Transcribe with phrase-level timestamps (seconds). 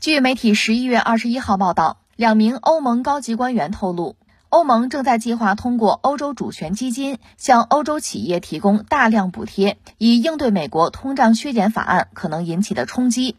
[0.00, 4.14] 据媒体十一月二十一号报道，两名欧盟高级官员透露，
[4.48, 13.34] 欧盟正在计划通过欧洲主权基金向欧洲企业提供大量补贴，以应对美国通胀削减法案可能引起的冲击。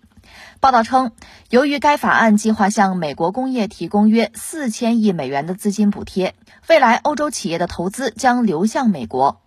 [0.60, 1.14] 报道称，
[1.50, 6.36] 由于该法案计划向美国工业提供约四千亿美元的资金补贴，
[6.68, 9.40] 未来欧洲企业的投资将流向美国。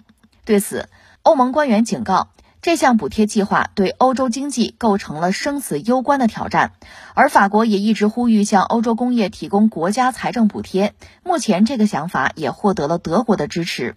[0.46, 0.88] 对此，
[1.20, 2.28] 欧盟官员警告。
[2.62, 6.70] 这项补贴计划对欧洲经济构成了生死攸关的挑战，
[7.12, 10.94] 而法国也一直呼吁向欧洲工业提供国家财政补贴。
[11.24, 13.96] 目前，这个想法也获得了德国的支持。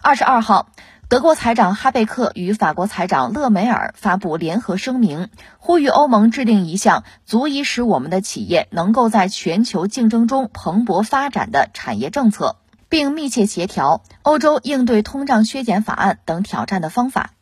[0.00, 0.68] 二十二号，
[1.08, 17.32] 德国财长哈贝克与法国财长勒梅尔发布联合声明，呼吁欧盟制定一项足以使我们的企业能够在全球竞争中蓬勃发展的产业政策，并密切协调欧洲应对通胀削减法案等挑战的方法。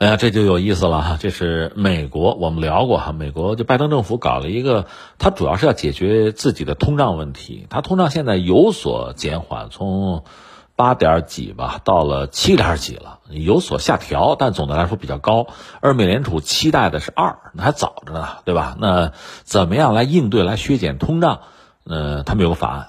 [0.00, 1.18] 哎呀，这就有意思了哈！
[1.20, 3.12] 这是美国，我们聊过哈。
[3.12, 4.86] 美国就拜登政府搞了一个，
[5.18, 7.66] 它主要是要解决自己的通胀问题。
[7.68, 10.24] 它通胀现在有所减缓，从
[10.74, 15.48] 八点几吧到了七点几了，有所下调，但总的来说比较高。
[15.82, 18.78] 而美联储期待的是二，那还早着呢，对吧？
[18.80, 19.12] 那
[19.42, 21.40] 怎么样来应对、来削减通胀？
[21.84, 22.88] 呃，他们有个法案。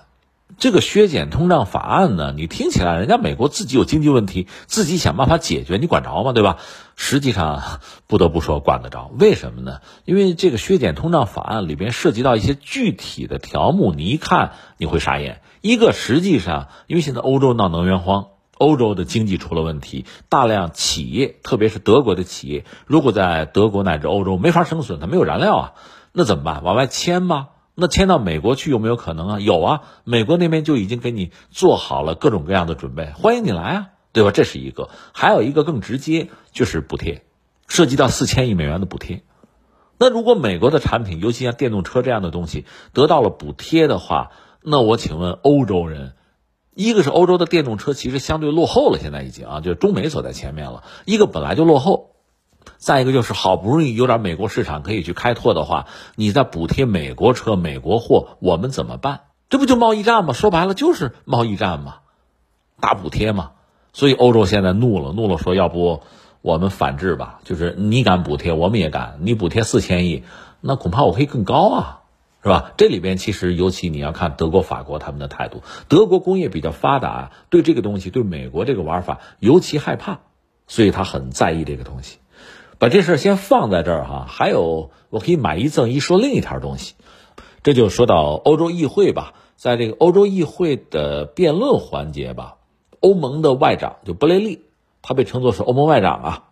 [0.61, 6.33] 这个削减通胀法案呢，你听起来人家美国自己有经济问题，自己想办法解决，你管着吗？
[6.33, 6.57] 对吧？
[6.95, 9.79] 实际上 不得不说管得着，为什么呢？
[10.05, 15.41] 因为这个削减通胀法案里边涉及到一些具体的条目，你一看你会傻眼。
[15.61, 18.27] 一个实际上，因为现在欧洲闹能源荒，
[18.59, 25.73] 欧洲的经济出了问题，大量企业，特别是德国的企业，如果在德国乃至欧洲没法生存，它没有燃料啊，
[26.13, 26.63] 那怎么办？
[26.63, 27.47] 往外迁吗？
[27.73, 29.39] 那迁到美国去有没有可能啊？
[29.39, 34.31] 有啊，美国那边就已经给你做好了各种各样的准备，欢迎你来啊，对吧？
[34.31, 37.23] 这是一个，还有一个更直接，就是补贴，
[37.67, 39.23] 涉及到四千亿美元的补贴。
[39.97, 46.13] 那如果美国的产品，尤其像电动车这样的东西得到了补贴的话，那我请问欧洲人，
[46.75, 52.10] 一个是欧洲的电动车其实相对落后了，现在已经啊，就是中美走在前面了，一个本来就落后。
[52.81, 59.19] 再一个就是好不容易有点美国市场可以去开拓的话，你再补贴美国车、美国货，我们怎么办？
[59.49, 60.33] 这不就贸易战吗？
[60.33, 61.97] 说白了就是贸易战嘛，
[62.79, 63.51] 大补贴嘛。
[63.93, 66.01] 所以欧洲现在怒了，怒了说要不
[66.41, 67.41] 我们反制吧？
[67.43, 69.19] 就是你敢补贴，我们也敢。
[69.19, 70.23] 你补贴四千亿，
[70.59, 72.01] 那恐怕我可以更高啊，
[72.41, 72.71] 是吧？
[72.77, 75.61] 这里边其实尤其你要看德国、法国他们的态度。
[75.87, 80.21] 德国工业比较发达，对这个东西，对美国这个玩法尤其害怕，
[80.65, 82.17] 所以他很在意这个东西。
[82.81, 86.95] 把这事先放在这儿哈，还有我可以买一赠一说另一条东西，
[87.61, 92.55] 这就说到欧洲议会吧，在这个欧洲议会的辩论环节吧，
[92.99, 94.61] 欧盟的外长就布雷利，
[95.03, 96.43] 他被称作是欧盟外长啊，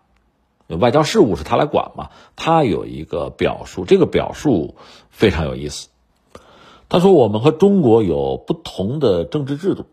[0.68, 4.76] 外交事务是他来管嘛，他有一个表述，这个表述
[5.10, 5.88] 非常有意思，
[6.90, 9.88] 他说我们和中国有不同的政治制度，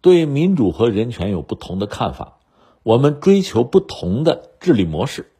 [0.00, 2.36] 对民主和人权有不同的看法，
[2.84, 5.32] 我们追求不同的治理模式。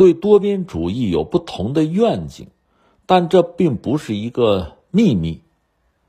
[0.00, 2.46] 对多边主义有不同的愿景，
[3.04, 5.42] 但这并不是一个秘密。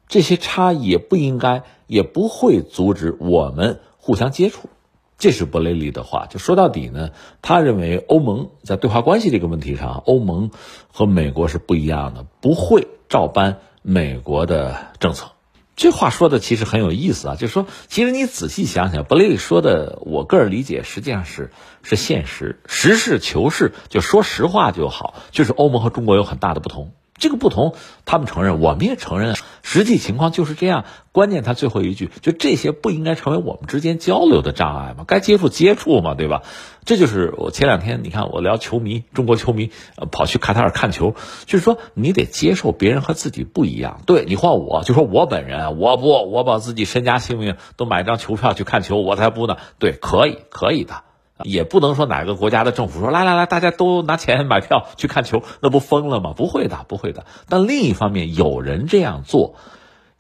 [0.08, 4.70] 这些差异也不应该，也不会阻止我们互相接触。
[5.18, 6.26] 这是博雷利的话。
[6.28, 7.10] 就说到底呢，
[7.42, 10.52] 他认为欧盟在对华关系这个问题上，欧盟
[10.94, 15.32] 和美国是不一样的，不会照搬美国的政策。
[15.76, 21.52] 这话说的其实很有意思啊，就是说，其实你仔细想想，布雷利说的，我个人理解实际上是
[21.82, 25.16] 是现实，实事求是，就说实话就好。
[25.32, 26.92] 就是欧盟和中国有很大的不同。
[27.22, 30.86] 这个不同，他们承认，我们也承认，实际情况就是这样。
[31.12, 35.04] 关键他最后一句，就这些不应该成为我们之间交流的障碍吗？
[35.06, 36.42] 该接触接触嘛，对吧？
[36.84, 41.14] 这就是我前两天你看我聊球迷，中国球迷呃跑去卡塔尔看球，
[41.46, 44.02] 就是说你得接受别人和自己不一样。
[44.08, 49.58] 对你换我就说我本人，我不我把自己身家性命都买张球票去看球，我才不呢。
[49.78, 51.04] 对，可以可以的。
[51.44, 56.34] 也不能说哪个国家的政府说来来来，大家都拿钱买票去看球，那不疯了吗？
[56.36, 57.26] 不会的，不会的。
[57.50, 59.56] 但另一方面，有人这样做，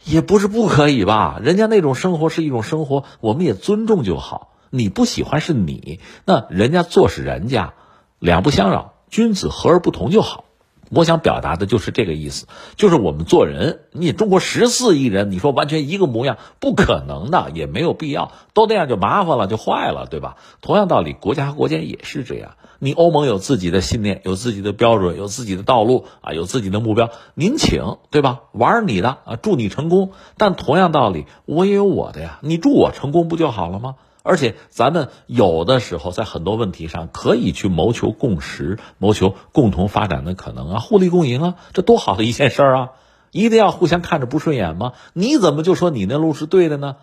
[0.03, 1.39] 也不是不可以吧？
[1.41, 4.53] 人家那种生活是一种生活，我们也尊重就好。
[4.69, 7.73] 你不喜欢是你，那人家做是人家，
[8.19, 10.45] 两不相扰，君子和而不同就好。
[10.93, 20.35] 我想表达的就是这个意思，就是我们做人，你中国十四亿人，你说完全一个模样，不可能的，也没有必要，都那样就麻烦了，就坏了，对吧？
[20.61, 22.51] 同样道理，国家和国家也是这样。
[22.79, 28.41] 你欧盟有自己的信念，有自己的标准，有自己的道路啊，有自己的目标，您请，对吧？
[28.51, 30.11] 玩你的啊，祝你成功。
[30.35, 33.95] 但同样道理，我也有我的呀，你祝我成功不就好了吗？
[34.23, 42.89] 而且咱们有的时候在很多问题上可以去谋求共识，谋求共同发展的可能啊，互利共赢啊，这多好的一件事儿啊！
[43.31, 44.93] 一定要互相看着不顺眼吗？
[45.13, 46.97] 你怎么就说你那路是对的呢？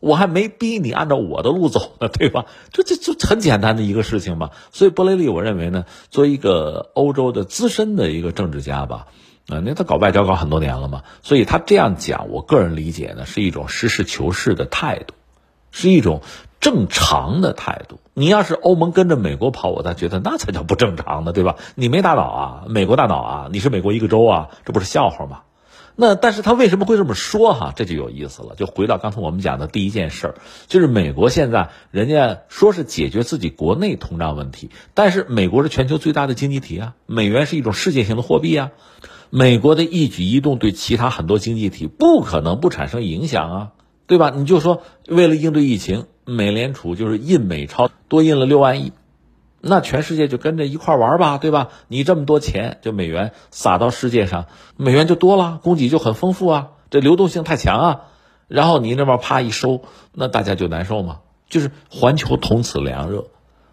[0.00, 2.46] 我还没逼你按照我的路走呢，对吧？
[2.72, 4.50] 这这这很简单的一个事情嘛。
[4.72, 9.06] 所以波雷利，我认为呢，作为一个欧洲的资深的一个政治家吧，
[9.48, 15.14] 啊，那他搞外交搞很多年了嘛，所以他这样讲，我个人理解呢，是一种实事求是的态度，
[15.70, 16.20] 是一种
[16.64, 18.00] 正常的态度。
[18.14, 21.56] 你要是欧盟跟着美国跑，我才觉得那才叫不正常的，对吧？
[21.74, 25.42] 你没大脑啊，美国大脑啊，你是美国一个州啊，这不是笑话吗？
[25.94, 27.74] 那但是他为什么会这么说哈？
[27.76, 28.54] 这就有意思了。
[28.56, 30.34] 就回到刚才我们讲的第一件事儿，
[30.66, 38.70] 就是美国现在人家说是解决自己国内通胀问题，但是美国是全球最大的经济体啊，美元是一种世界性的货币啊，
[39.28, 43.68] 美国的一举一动对其他很多经济体不可能不产生影响啊，
[44.06, 44.32] 对吧？
[44.34, 48.92] 你就说为了应对疫情，美联储就是印美钞多印了六万亿。
[49.66, 51.70] 那全世界就跟着一块玩吧，对吧？
[51.88, 54.44] 你这么多钱，就美元撒到世界上，
[54.76, 58.00] 美元就多了，供给就很丰富啊，这流动性太强啊。
[58.46, 59.80] 然后你那边啪一收，
[60.12, 61.20] 那大家就难受嘛。
[61.48, 63.26] 就是环球同此凉热，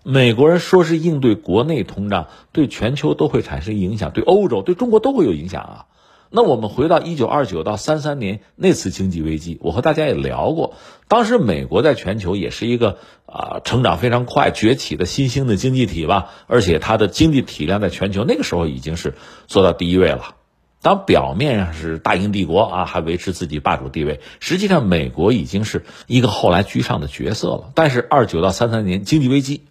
[0.03, 5.85] 美国人说是应对国内通胀，对全球都会产生影响，对欧洲、对中国都会有影响啊。
[6.33, 10.75] 那我们回到一九二九到三三年那次经济危机，我和大家也聊过，
[11.09, 19.15] 当时美国在全球也是一个啊成长非常快、崛起的新兴的经济体吧，而且它的经济体量在全球那个时候已经是
[19.47, 20.35] 做到第一位了。
[20.81, 27.71] 当表面上是大英帝国啊，还维持自己霸主地位，实际上美国已经是一个后来居上的角色了。
[27.75, 29.63] 但是二九到三三年经济危机。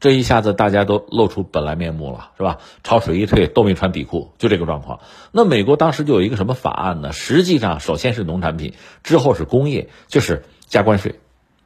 [0.00, 2.58] 这一下子大家都露出本来面目了，是吧？
[2.84, 5.00] 潮水一退，都没穿底裤，就这个状况。
[5.32, 7.12] 那美国当时就有一个什么法案呢？
[7.12, 11.18] 实际上，首先是农产品，之后是工业，就是加关税。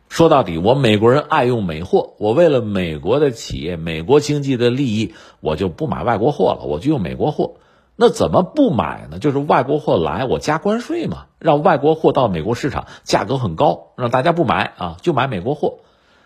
[0.08, 7.56] 说到底，我美国人爱用美货，我为了美国的企业、美国经济的利益，我就不买外国货了，我就用美国货。
[7.96, 9.18] 那怎么不买呢？
[9.18, 15.80] 就是外国货来，我加关税嘛，让外国货到美国市场价格很高，让大家不买啊，就买美国货。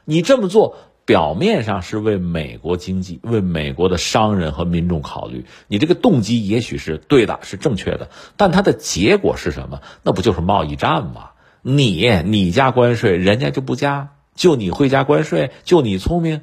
[0.05, 0.77] 你这么做。
[1.07, 9.81] 表面上是为美国经济、为美国的商人和民众考虑，你这个动机也许是对的，是正确的，但它的结果是什么？
[10.03, 11.31] 那不就是贸易战吗？
[11.63, 16.43] 你你加关税，人家就不加，就你会加关税，就你聪明，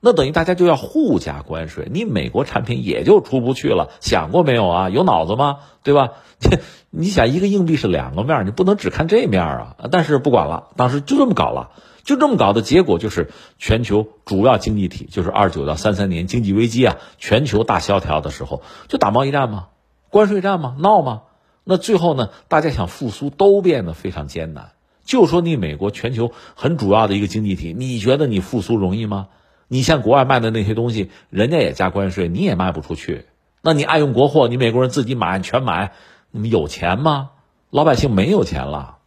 [0.00, 3.90] 那等于大家就要互加关税，你美国产品也就出不去了。
[4.00, 4.90] 想过没有啊？
[4.90, 5.58] 有脑子吗？
[5.84, 6.10] 对吧？
[6.90, 9.76] 你想一个硬币是两个面，你不能只看这面啊。
[9.92, 11.70] 但是不管了，当时就这么搞了。
[12.04, 19.68] 就这么搞的结果就是，全球主要经济体就是二九到三三年经济危机啊，全球大萧条的时候，就打贸易战吗？
[20.10, 20.76] 关税战吗？
[20.78, 21.22] 闹吗？
[21.64, 24.72] 那最后呢，大家想复苏都变得非常艰难。
[25.04, 29.28] 就说你美国全球很主要的一个经济体，你觉得你复苏容易吗？
[29.68, 33.24] 你向国外卖的那些东西，人家也加关税，你也卖不出去。
[33.62, 35.92] 那你爱用国货，你美国人自己买全买，
[36.30, 37.30] 你们有钱吗？
[37.70, 38.98] 老百姓没有钱了。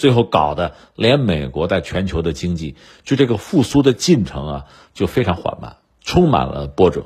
[0.00, 2.74] 最后搞得连美国在全球的经济，
[3.04, 4.64] 就这个复苏的进程啊，
[4.94, 7.04] 就非常缓慢，充满了波折。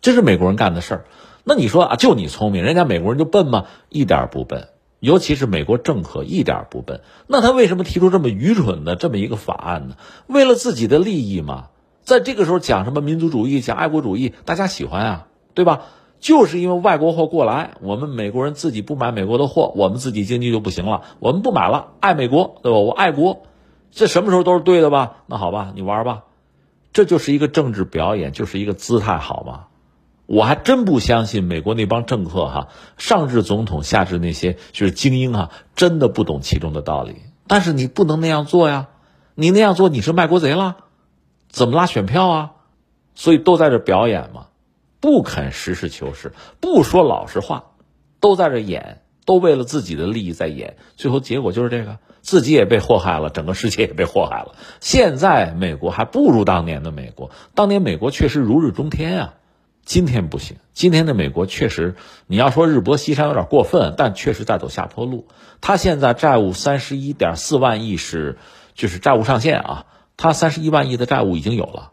[0.00, 1.04] 这是美国人干的事儿。
[1.44, 3.66] 那你说啊，就你聪明，人家美国人就笨吗？
[3.90, 4.68] 一点不笨。
[5.00, 7.02] 尤其是美国政客一点不笨。
[7.26, 9.96] 那他为什么提出这么愚蠢的这么一个法案呢？
[10.26, 11.66] 为了自己的利益嘛。
[12.02, 15.82] 在这个时候讲什么民族主义、讲爱国主义，大家喜欢啊，对吧？
[16.20, 21.02] 就是因为外国货过来，我们美国人自己不买美国的货，我们自己经济就不行了。
[21.18, 22.78] 我们不买了，爱美国，对吧？
[22.78, 23.42] 我爱国，
[23.90, 25.16] 这什么时候都是对的吧？
[25.26, 26.24] 那好吧，你玩吧，
[26.92, 29.64] 这就是一个政治表演，就是一个姿态，好吗？
[30.26, 32.68] 我还真不相信美国那帮政客哈，
[32.98, 37.16] 上至总统，下至那些就是精英哈，真的不懂其中的道理。
[37.48, 38.88] 但是你不能那样做呀，
[39.34, 40.76] 你那样做你是卖国贼了，
[41.48, 42.52] 怎么拉选票啊？
[43.16, 44.46] 所以都在这表演嘛。
[45.00, 47.72] 不肯实事求是，不说老实话，
[48.20, 54.54] 都在这演，都为了自己的利益在演，最后结果就是这个，自己也被祸害了，整个世界也被祸害了。
[54.80, 59.34] 现在美国还不如当年的美国，当年美国确实如日中天啊，
[59.84, 61.94] 今天不行，今天的美国确实，
[62.26, 65.28] 你要说日薄西山有点过分，但确实在走下坡路。
[65.62, 68.36] 他现在债务三十一点四万亿是，
[68.74, 69.86] 就是债务上限啊，
[70.18, 71.92] 他三十一万亿的债务已经有了。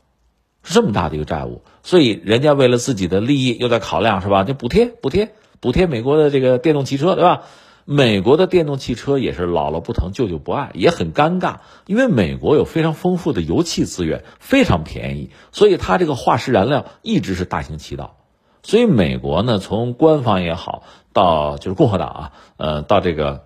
[0.70, 4.44] 这么大的一个债务，所以人家为了自己的利益又在考量，是吧？
[4.44, 7.44] 就补贴、补贴、补贴美国的这个电动汽车，对吧？
[7.86, 18.18] 美国的电动汽车也是姥姥不疼舅舅不爱，也很尴尬，因为美国有非常丰富的油气资源，非常便宜，所以它这个化石燃料一直是大行其道。
[18.62, 20.84] 所以美国呢，从官方也好，
[21.14, 23.46] 到就是共和党啊，呃，到这个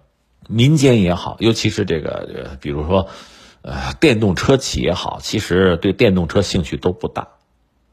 [0.49, 3.09] 民间也好，尤其是这个，比如说。
[3.61, 7.27] 呃，电动车企也好，其实对电动车兴趣都不大。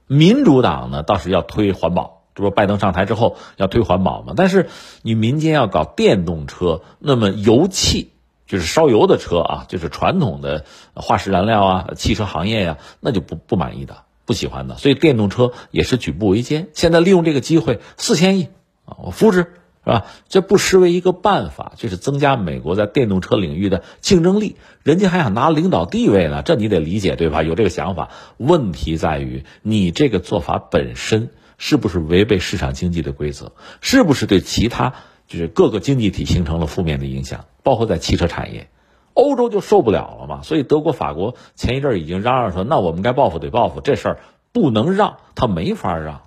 [0.06, 4.32] 民主党呢倒是要推环保，这不拜登上台之后要推环保嘛？
[4.34, 4.70] 但是
[5.02, 8.12] 你民间要搞电动车，那么油气
[8.46, 14.78] 就是烧油的车啊，就是传统的化石燃料啊，汽车行业呀，那就不不满意的，不喜欢的。
[14.78, 16.68] 所以电动车也是举步维艰。
[16.72, 18.48] 现在利用这个机会，四千亿
[18.86, 19.52] 啊，我扶持。
[19.88, 20.04] 是吧？
[20.28, 24.56] 这不失为一个办法，就是增加美国在电动车领域的竞争力。
[24.82, 27.42] 人家还想拿领导地位呢，这你得理解，对吧？
[27.42, 28.10] 有这个想法。
[28.36, 33.52] 问题在于，你这个做法本身是不是违背市场经济的规则？
[33.80, 34.92] 是不是对其他
[35.26, 37.46] 就是各个经济体形成了负面的影响？
[37.62, 38.68] 包括在汽车产业，
[39.14, 40.42] 欧洲就受不了了嘛。
[40.42, 44.18] 所以德国、法国前一阵已经嚷嚷说：“那我们该报复得报复，这事儿
[44.52, 46.20] 不能让，他没法让。”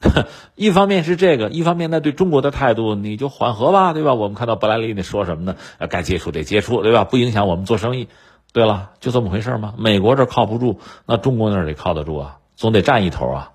[0.54, 4.14] 一方面是这个，一方面呢，对中国的态度你就缓和吧，对吧？
[4.14, 5.56] 我们看到布莱利那说什么呢？
[5.90, 7.04] 该接触得接触，对吧？
[7.04, 8.08] 不影响我们做生意。
[8.52, 9.74] 对了，就这么回事吗？
[9.76, 13.50] 美国这靠不住，那中国那儿得靠得住啊，总得占一头啊。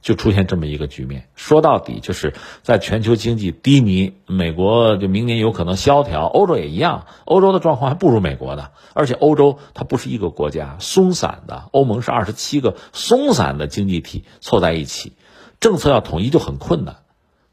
[0.00, 1.28] 就出现这么一个局面。
[1.36, 7.06] 说到底，就是在全球经济低迷，美国就明年有可能萧条，欧洲也一样。
[7.24, 11.68] 欧洲的状况还不如美国呢，而且欧洲它不是一个国家，松散的。
[11.70, 15.12] 欧盟是二十七个松散的经济体凑在一起。
[15.62, 16.96] 政策要统一就很困难，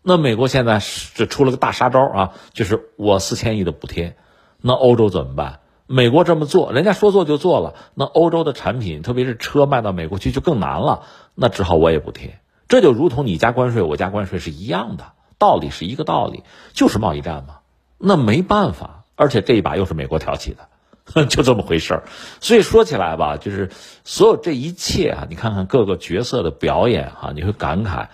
[0.01, 4.17] 那美国现在是出了个大杀招啊，就是我四千亿的补贴，
[4.59, 5.59] 那欧洲怎么办？
[5.85, 11.03] 美国这么做，人家说做就做了，那欧洲的产品，特别是车卖到美国去就更难了，
[11.35, 17.59] 那只好我也补贴，这就如同你加关税，我加关税是一样的道理，是一个道理，就是贸易战嘛，
[17.99, 20.67] 那没办法，而且这一把又是美国挑起的。
[21.29, 22.03] 就这么回事儿，
[22.39, 23.69] 所以说起来吧，就是
[24.03, 28.07] 所有这一切啊，你看看各个角色的表演哈，你会感慨，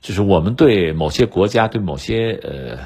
[0.00, 2.78] 就是我们对某些国家、对某些呃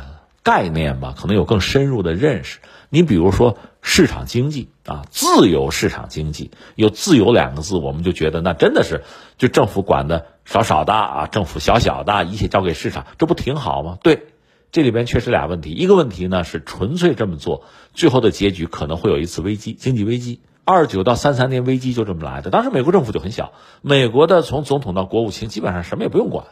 [0.42, 2.58] 概念吧，可能有更深入的认识。
[2.90, 9.02] 你比如说市场经济啊，自由市场经济，有“自由”两个字，我们就觉得那真的是
[9.38, 13.98] 就政府管的少少的啊，政府小小的，一切交给市场，这不挺好吗？
[14.02, 14.26] 对。
[14.74, 17.62] 这里边确实俩问题，一个问题呢是纯粹这么做，
[17.92, 20.40] 最后的结局可能会有一次危机，经济危机。
[20.64, 22.50] 二九到三三年危机就这么来的。
[22.50, 23.52] 当时美国政府就很小，
[23.82, 26.46] 美国的从总统到国务卿基本上什么也不用管，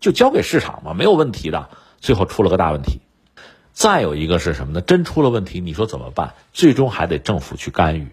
[0.00, 1.68] 就交给市场嘛，没有问题的。
[2.00, 3.02] 最后出了个大问题。
[3.72, 4.80] 再有一个是什么呢？
[4.80, 6.34] 真出了问题，你说怎么办？
[6.52, 8.08] 最终还得政府去干预。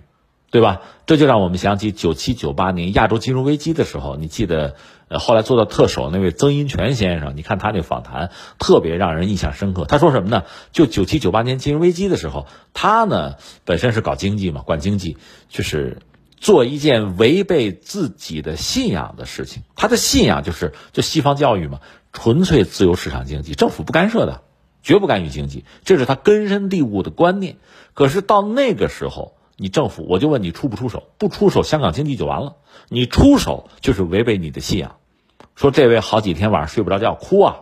[0.49, 0.81] 对吧？
[1.05, 4.75] 这就让我们想起九七九八年亚洲金融危机的时候，你记得，
[5.09, 9.83] 呃，后来做到特首那位曾荫权先生，你看他那访谈特别让人印象深刻。
[9.83, 10.43] 他说什么呢？
[10.71, 13.35] 就九七九八年金融危机的时候，他呢
[13.65, 15.17] 本身是搞经济嘛，管经济，
[15.49, 15.97] 就是
[16.37, 19.63] 做一件违背自己的信仰的事情。
[19.75, 21.81] 他的信仰就是就西方教育嘛，
[22.13, 24.43] 纯粹自由市场经济，政府不干涉的，
[24.81, 27.57] 绝不干预经济，这是他根深蒂固的观念。
[27.93, 29.33] 可是到那个时候。
[29.57, 31.03] 你政府，我就问你出不出手？
[31.17, 32.57] 不出手，香港经济就完了。
[32.89, 34.97] 你出手就是违背你的信仰。
[35.55, 37.55] 说这位好几天晚上睡不着觉，哭啊！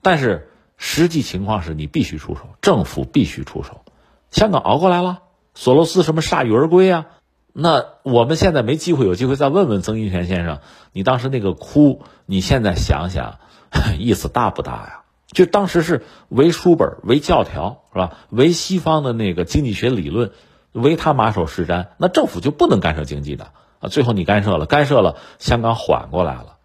[0.00, 3.82] 但是实际情况是你必须出手，政府必须出手。
[4.30, 5.20] 香港熬过来了，
[5.54, 7.06] 索罗斯什么铩羽而归啊？
[7.52, 10.60] 那我们现在没机会，有机会再问问曾荫权先生，
[10.92, 13.38] 你当时那个哭，你现在想想，
[14.00, 15.02] 意思大不大呀？
[15.26, 18.16] 就当时是唯书本、唯教条，是吧？
[18.30, 20.32] 唯西方的那个经济学理论。
[20.76, 23.88] 唯他马首是瞻，那政府就不能干涉经济的啊！
[23.88, 26.58] 最后你干涉了，干涉了，香港缓过来了。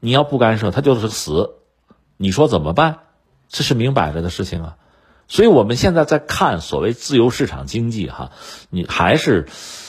[0.00, 1.54] 你要不干涉，他就是死。
[2.18, 2.98] 你说怎么办？
[3.48, 4.76] 这是明摆着的事情啊！
[5.28, 8.32] 所以我们现在在看所谓自由市场经济，哈，
[8.68, 9.46] 你还是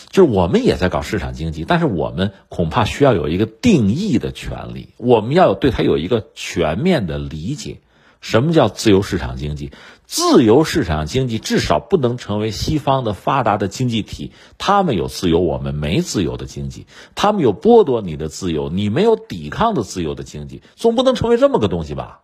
[0.10, 7.82] 就是我们也在搞市场经济，但是我们恐怕需要有一个定义的权利，我们要对它有一个全面的理解。
[8.26, 9.72] 什么叫自由市场经济？
[10.08, 22.22] 自由市场经济至少不能成为西方的发达的经济体，他们有自由，我们没自由的经济；他们有剥夺你的自由，你没有抵抗的自由的经济，总不能成为这么个东西吧？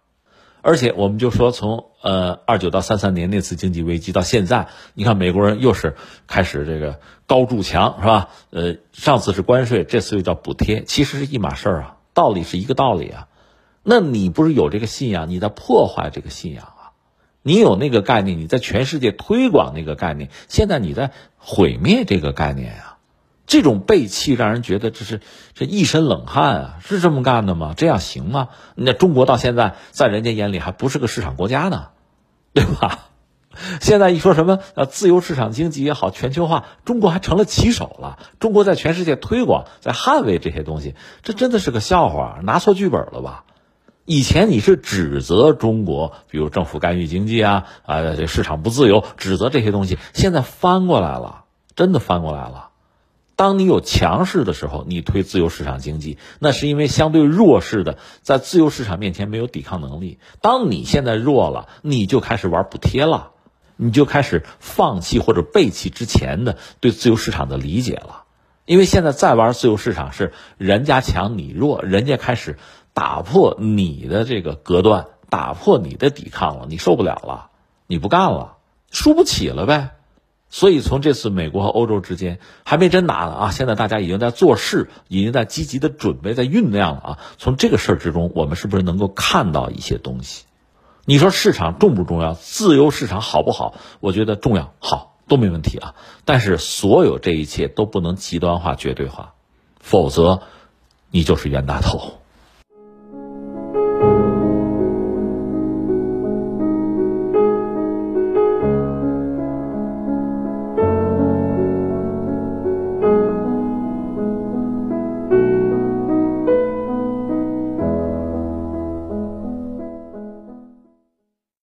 [0.64, 8.30] 而且，我们就说从呃二九到三三年那次经济危机到现在，你看美国人又是开始这个高筑墙，是吧？
[8.50, 13.28] 呃，上次是关税，这次又叫补贴，其实是一码事儿啊，道理是一个道理啊。
[13.84, 15.30] 那你不是有这个信仰？
[15.30, 16.92] 你在破坏这个信仰啊！
[17.42, 22.98] 你有那个概念，你在全世界推广那个概念，现在你在毁灭这个概念啊！
[23.48, 25.20] 这种背弃让人觉得这是
[25.54, 26.78] 这一身冷汗啊！
[26.82, 27.74] 是这么干的吗？
[27.76, 28.50] 这样行吗？
[28.76, 31.88] 那中国到现在在人家眼里还不是个市场国家呢，
[32.54, 33.08] 对吧？
[33.82, 38.20] 现在一说什么呃自由市场经济也好，全球化，中国还成了旗手了。
[38.40, 43.44] 中国在全世界推广，在捍卫这些东西，这真的是个笑话，拿错剧本了吧？
[44.06, 49.98] 以前你是指责中国，比如政府干预经济啊，啊，这市场不自由，指责这些东西。
[50.14, 52.70] 现在翻过来了，真的翻过来了。
[53.36, 60.20] 当你有强势的时候，你推自由市场经济，那是因为相对弱势的在自由市场面前没有抵抗能力。
[60.42, 63.32] 当你现在弱了，你就开始玩补贴了，
[63.78, 68.24] 你就开始放弃或者背弃之前的对自由市场的理解了。
[68.66, 72.58] 因为现在再玩自由市场是人家强你弱，人家开始
[72.94, 77.50] 打破你的这个隔断，打破你的抵抗了，你受不了了，
[77.88, 78.58] 你不干了，
[78.90, 79.92] 输不起了呗。
[80.50, 87.20] 所以从这次美国和欧洲之间还没真打呢啊，现在大家已经在做事，已经在积极的准备，在酝酿了啊。
[87.38, 90.44] 从这个事儿之中，我们是不是能够看到一些东西？
[91.06, 92.34] 你说市场重不重要？
[92.34, 93.76] 自由市场好不好？
[94.02, 95.96] 我觉得重要，好都没问题啊。
[96.26, 99.34] 但是所有这一切都不能极端化、绝对化，
[99.80, 100.42] 否则
[101.12, 102.20] 你就是冤大头。